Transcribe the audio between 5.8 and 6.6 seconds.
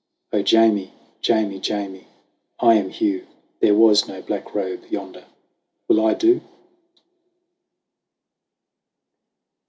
Will I do